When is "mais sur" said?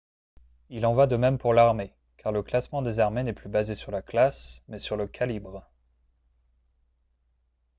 4.67-4.97